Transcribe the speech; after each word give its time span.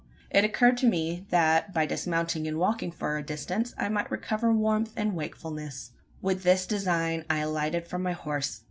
It 0.31 0.43
occurred 0.43 0.77
to 0.77 0.87
me 0.87 1.27
that, 1.29 1.75
by 1.75 1.85
dismounting 1.85 2.47
and 2.47 2.57
walking 2.57 2.91
for 2.91 3.17
a 3.17 3.23
distance, 3.23 3.75
I 3.77 3.87
might 3.87 4.09
recover 4.09 4.51
warmth 4.51 4.93
and 4.97 5.13
wakefulness. 5.15 5.91
With 6.23 6.41
this 6.41 6.65
design, 6.65 7.23
I 7.29 7.37
alighted 7.37 7.87
from 7.87 8.01
my 8.01 8.13
horse. 8.13 8.59